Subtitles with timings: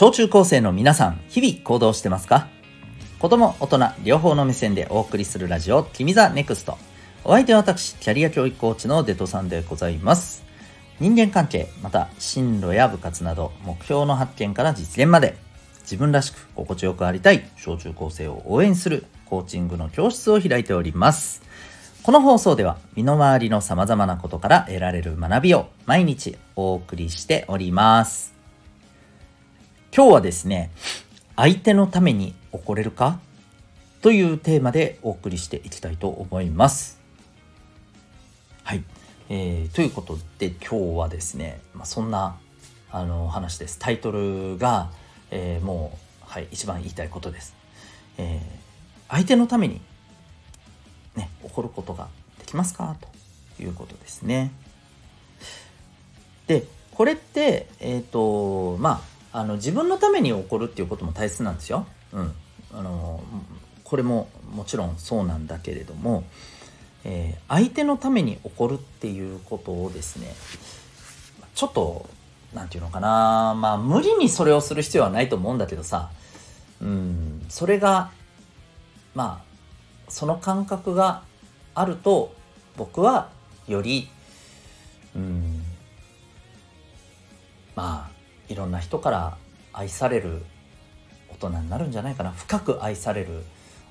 [0.00, 2.48] 小中高生の皆さん、日々行動してますか？
[3.18, 6.78] 子供、大人、両方の目線でお送りするラジオ、君ザネクスト。
[7.22, 10.42] お相手は私、キャリア教育コーチのデトさんでございます。
[11.00, 15.36] 人間関係、また進路や部活など、目標の発見から実現まで、
[15.82, 21.42] 自分らしく心地よくありたい小中高生を応援するコーチングの教室を開いております。
[22.02, 28.39] この放送では身の回りの様々なことから得られる学びを毎日お送りしております。
[29.92, 30.70] 今日はですね、
[31.34, 33.18] 相手のために怒れるか？
[34.02, 37.00] というテーマでお送りしていきたいと思います。
[38.62, 38.84] はい。
[39.28, 42.38] えー、ということで今日はですね、まあ、そんな
[42.92, 43.80] あの話です。
[43.80, 44.92] タイトルが、
[45.32, 47.56] えー、もう、はい、一番言いたいことです。
[48.16, 48.40] えー、
[49.08, 49.80] 相手のために、
[51.16, 52.06] ね、怒ることが
[52.38, 52.94] できますか？
[53.56, 54.52] ということですね。
[56.46, 61.86] で、これって、えっ、ー、と、まあ、あの自分のために起こるっていうことも大切なんですよ。
[62.12, 62.32] うん、
[62.74, 63.22] あの
[63.84, 66.24] これももちろんそうなんだけれども、
[67.04, 70.34] えー、相手のために起こるっていうことをですね
[71.54, 72.08] ちょっと
[72.54, 76.10] 何て言うのかなまあ無理にそれをする必要はないと思うんだけどさ
[76.80, 77.46] うん。
[77.48, 78.10] それが
[79.14, 81.22] まあその感覚が
[81.74, 82.34] あると
[82.76, 83.30] 僕は
[83.68, 84.08] より
[85.14, 85.62] うん。
[87.76, 88.09] まあ
[88.50, 89.38] いろんな人から
[89.72, 90.42] 愛される
[91.30, 92.32] 大人になるんじゃないかな。
[92.32, 93.44] 深く愛される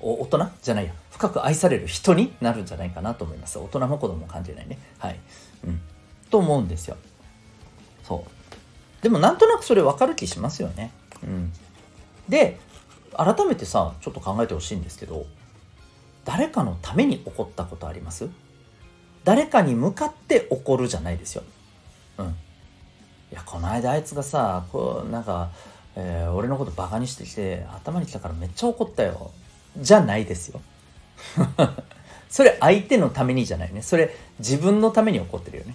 [0.00, 0.50] 大人？
[0.62, 0.92] じゃないや。
[1.10, 3.58] 深く愛される人になるんじゃないかなと思います。
[3.58, 4.78] 大人も子供も関係ないね。
[4.98, 5.20] はい、
[5.64, 5.80] うん、
[6.30, 6.96] と思うんですよ。
[8.02, 9.02] そう。
[9.02, 10.90] でもなんとなくそれ分かる気しますよね。
[11.22, 11.52] うん。
[12.28, 12.58] で
[13.14, 15.26] 改めてさちょっと考えてほしいんですけど
[16.24, 18.28] 誰かのために怒ったことあります？
[19.24, 21.42] 誰かに向かって怒るじゃないですよ。
[22.18, 22.36] うん。
[23.32, 25.50] いやこの間あいつがさこうなんか、
[25.96, 29.30] えー、俺のことバカにしてきて頭にきたからめっちゃ怒ったよ。
[29.78, 30.60] じゃないですよ。
[32.30, 33.82] それ相手のためにじゃないね。
[33.82, 35.74] それ自分のために怒ってるよね。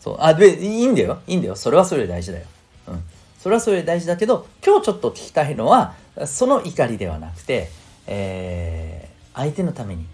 [0.00, 0.16] そう。
[0.20, 1.20] あでいいんだよ。
[1.26, 1.56] いいんだよ。
[1.56, 2.46] それはそれで大事だよ。
[2.88, 3.02] うん。
[3.38, 5.94] それはそれで大事だけど今日ちょっと聞きたいのは
[6.26, 7.70] その怒りではなくて、
[8.06, 10.06] えー、相手のために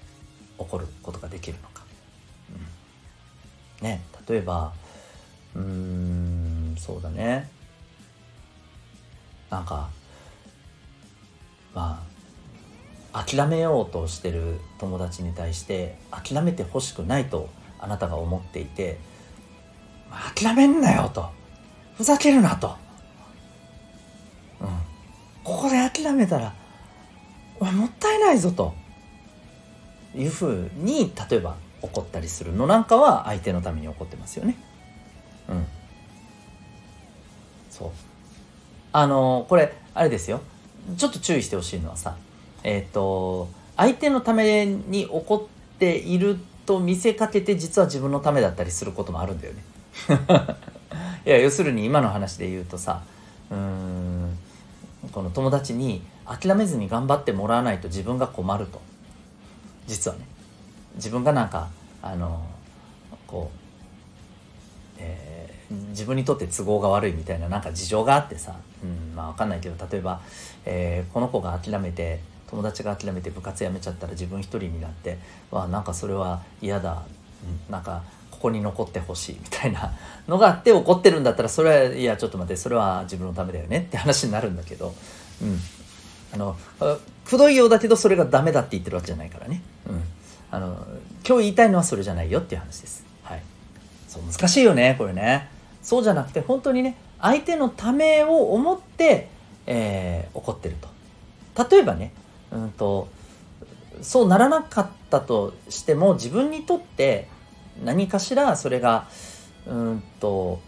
[0.58, 1.82] 怒ることができるのか、
[3.80, 4.02] うん、ね。
[4.28, 4.72] 例えば
[5.56, 6.15] うーん
[6.86, 7.50] そうだね。
[9.50, 9.88] なんか
[11.74, 12.02] ま
[13.12, 17.48] あ諦めようとしてる友達に対して諦めてほしくないと
[17.78, 18.98] あなたが思っていて
[20.34, 21.28] 諦めんなよと。
[21.96, 22.76] ふざけるなと、
[24.60, 24.68] うん、
[25.42, 26.54] ここで諦めたら
[27.58, 28.74] もったいないぞと。
[30.14, 34.56] いうふうに例えば怒ったりするのなんかは相手のために怒ってますよね。
[37.76, 37.90] そう。
[38.92, 40.40] あのこれあれですよ。
[40.96, 42.16] ちょっと注意してほしいのはさ
[42.62, 49.62] えっ、ー、と相手のために怒っていると見せかけて実は自分のためだったりすることもあるんだよね。
[51.26, 53.02] いや要するに今の話で言うとさ
[53.50, 54.38] うん
[55.12, 58.80] この友達に諦めずに頑張ってもらわないと自分が困ると。
[59.86, 60.24] 実はね。
[60.96, 61.68] 自分がなんか
[62.02, 62.42] あの
[63.26, 63.66] こう
[64.98, 65.35] えー、
[65.70, 68.54] 自分にとって都合が悪いみたいななんか事情があってさ、
[68.84, 70.20] うん、まあ分かんないけど例えば、
[70.64, 75.18] えー、この子が諦めて友達が諦めて部活辞めちゃったら自分一人になって
[75.50, 77.02] わなんかそれは嫌だ、
[77.68, 79.92] うん、なんかここに残ってほしいみたいな
[80.28, 84.94] のがあって怒ってるんだったらそれはいやちょっと待ってそれは自分のためだよねって話になるんだけど、
[85.42, 85.58] うん、
[86.32, 86.56] あの
[87.24, 90.02] くどいようだけどそれがダメだって言ってるわけじゃないからね、うん、
[90.52, 90.86] あの
[91.26, 93.06] 今日言いたいのはそれじゃないよっていう話です。
[94.16, 95.55] そう難しいよねこれね。
[95.86, 99.28] そうじゃなくて本当にね相手のためを思って、
[99.66, 100.88] えー、怒ってると。
[101.70, 102.12] 例えばね
[102.50, 103.08] うんと
[104.02, 107.28] そうならなかったとしても自分にとって
[107.84, 109.06] 何かしらそれが
[109.66, 110.60] うんと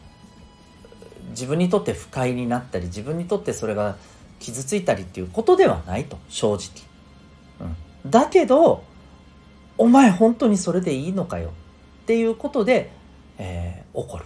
[1.30, 3.96] 自分にとって不快になったり自分にとってそれが
[4.38, 7.68] 傷ついたりっていうことではないと正直、
[8.04, 8.84] うん、だけど
[9.76, 11.50] お前本当にそれでいいのかよ
[12.02, 12.96] っていうことで
[13.38, 14.24] えー、怒る。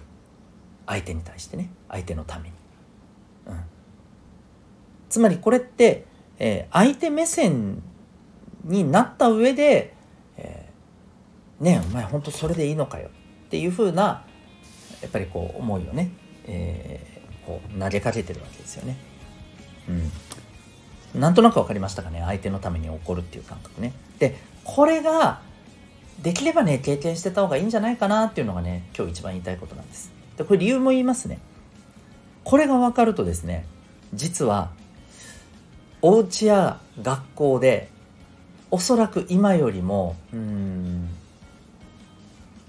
[0.86, 2.54] 相手に対してね相手のために、
[3.46, 3.60] うん、
[5.08, 6.04] つまりこれって、
[6.38, 7.82] えー、相手目線
[8.64, 9.94] になった上で、
[10.36, 13.08] えー、ねえお前本当それでいいのかよ
[13.46, 14.24] っていうふうな
[15.00, 16.10] やっぱりこう思いをね、
[16.46, 18.96] えー、こう投げかけてるわけですよね。
[21.14, 23.92] うん、なんとなく分かりましたかね相手のために怒るっていう感覚ね。
[24.18, 25.40] でこれが
[26.22, 30.12] できればね、経験してた方がいいんじゃないかなっていうのがね、今日一番言いたいことなんです。
[30.42, 31.38] で、これ理由も言いますね。
[32.44, 33.66] これが分かるとですね、
[34.12, 34.70] 実は
[36.02, 37.88] お家や学校で
[38.70, 41.08] おそらく今よりもうん、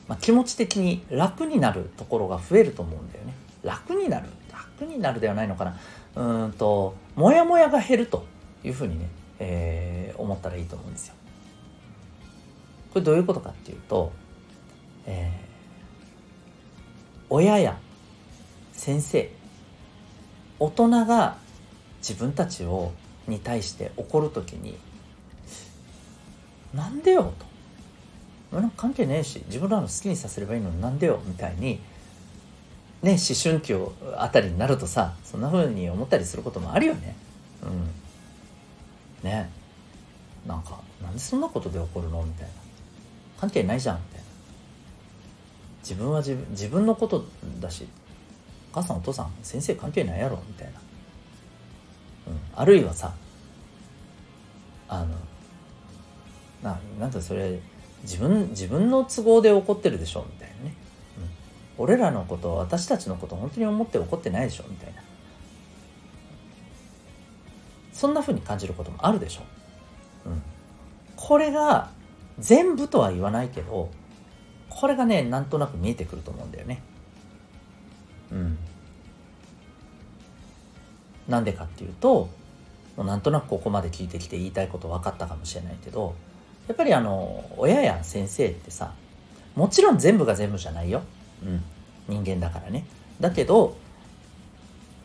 [0.07, 3.33] まあ、気持ち的に楽になるところが増えると思うんだよね。
[3.63, 5.79] 楽になる楽になるではないのかな。
[6.15, 8.25] うんとモヤモヤが減ると
[8.63, 9.09] いうふうにね、
[9.39, 11.15] えー、思ったらいいと思うんですよ。
[12.91, 14.11] これどういうことかっていうと、
[15.07, 15.52] えー、
[17.29, 17.77] 親や
[18.73, 19.29] 先生
[20.59, 21.37] 大人が
[21.99, 22.91] 自分たちを
[23.27, 24.77] に対して怒る時に
[26.73, 27.33] 「なんでよ」
[28.51, 31.79] と「なんか関係ねえし自分らの好きにさせればいいのになんでよ」みたいに
[33.01, 37.15] ね思春期をあたりになるとさそんな風に思ったりすることもあるよね。
[39.23, 39.29] うん。
[39.29, 39.49] ね。
[40.47, 42.21] なんかなんでそんなことで怒るの？
[42.23, 42.53] みたいな。
[43.39, 43.99] 関係ないじゃん。
[45.83, 47.25] 自分は自分自分のこと
[47.59, 47.87] だし
[48.71, 50.79] お母さんお父さん先生関係ないやろみたいな、
[52.27, 53.13] うん、あるいはさ
[54.87, 55.07] あの
[56.63, 57.59] ななんだそれ
[58.03, 60.75] 自分自分の都合で怒ってるでしょみたいなね、
[61.77, 65.03] うん、俺らのこと私たちのこと本当に思って怒ってないでしょみたいな。
[67.93, 69.43] そんな風に感じることもあるでしょ、
[70.25, 70.41] うん、
[71.15, 71.89] これが
[72.39, 73.91] 全部とは言わないけど
[74.75, 76.81] これがねなんとなく見えてくると思うんだよね。
[78.31, 78.57] うん。
[81.27, 82.29] なんでかっていうと
[82.97, 86.15] なんとなくここまで聞いてきて言いたいこと分かったかもしれないけど
[86.67, 88.93] やっぱりあの親や先生ってさ
[89.55, 91.01] もちろん全部が全部じゃないよ、
[91.43, 91.63] うん、
[92.07, 92.85] 人間だからね。
[93.19, 93.77] だけど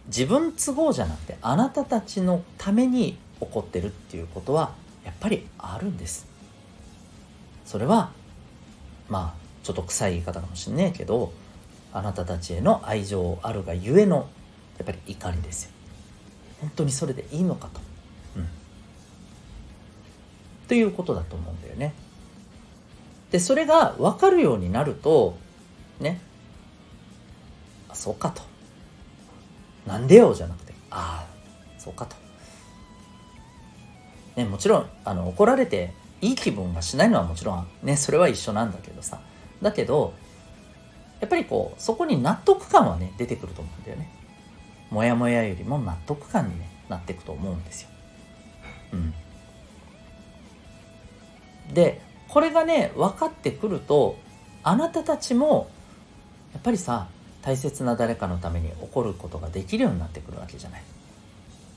[0.06, 4.72] 自分都合じゃなくてあなたたちのために起こってるっていうことは
[5.04, 6.26] やっぱりあるんです。
[7.64, 8.10] それは
[9.08, 11.32] まあちょっと臭い言い方かもしんねえけど
[11.92, 14.28] あなたたちへの愛情あるがゆえの
[14.78, 15.70] やっぱり怒りですよ。
[16.60, 17.80] 本当にそれでいいのかと、
[18.36, 18.48] うん、
[20.66, 21.94] ということだと思うんだよね。
[23.30, 25.36] でそれが分かるようになると
[26.00, 26.20] ね。
[27.88, 28.42] あそうかと。
[29.86, 32.16] なんでよじゃなくてああそうかと。
[34.36, 39.20] ねもちろんあの怒られていい気分がしないのはもちろんねそれは一緒なんだけどさ。
[39.62, 40.14] だけど
[41.20, 44.08] やっぱりこうそこに納得感はね出てくると思うんだよね。
[44.90, 47.88] モヤモヤよりも納得感に、ね、なっていくと思うんですよ。
[48.92, 49.14] うん。
[51.74, 54.16] でこれがね分かってくると
[54.62, 55.68] あなたたちも
[56.52, 57.08] やっぱりさ
[57.42, 60.82] 大切な誰かのために怒ることができるようになってくるわけじゃない。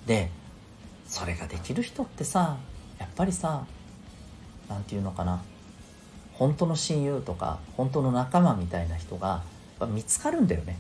[0.06, 0.30] で
[1.08, 2.58] それができる人ってさ
[3.00, 3.66] やっぱりさ
[4.70, 5.42] 何て言うのかな。
[6.42, 9.44] 本当の親友とか本当の仲間みたいな人が
[9.94, 10.76] 見つかるんだよね。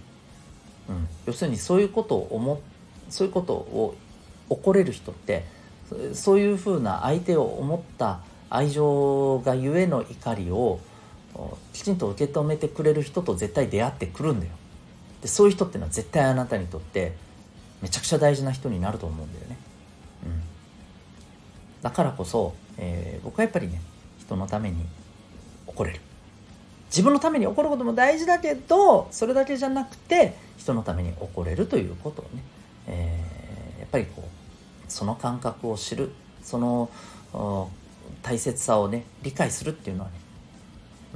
[0.90, 2.60] うん、要するにそういうことを思
[3.12, 3.94] そういうことを
[4.50, 5.46] 怒れる人って
[6.14, 10.80] そういうふうな相手を思った愛情がゆえの怒りを
[11.74, 14.54] きちんと受け止めてくれる人と絶対出会ってくるんだよ。
[15.22, 17.14] でそういう人っていうのは絶対あなたにとって
[17.84, 19.58] めちゃくちゃ大事な人になると思うんだよね。
[20.26, 20.42] うん、
[21.84, 23.80] だからこそ、えー、僕はやっぱりね
[24.18, 24.88] 人のために
[25.68, 26.02] 怒れる。
[26.92, 32.44] 自分のために怒ることも大事だけどそれだけじゃなくて人のために怒れるということをね、
[32.88, 36.12] えー、やっぱりこうその感覚を知る
[36.44, 36.90] その
[38.22, 40.16] 大切さをね理解するっていうのはね、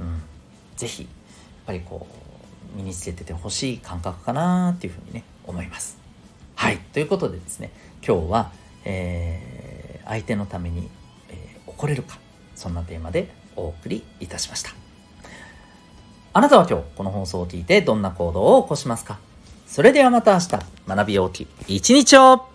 [0.00, 0.22] うん、
[0.76, 1.10] 是非やっ
[1.66, 2.06] ぱりこ
[2.74, 5.98] う身につけててほしい感覚かなっていうふうにね思います。
[6.54, 7.70] はいということでですね
[8.06, 8.50] 今日は、
[8.86, 10.88] えー、相手のために、
[11.28, 12.18] えー、怒れるか。
[12.56, 14.72] そんなテーマでお送りいたしました。
[16.32, 19.18] あなたは今日この放送を聞いてどんな行動を起こしますか？
[19.66, 20.48] それではまた明日
[20.88, 22.46] 学びようき一日を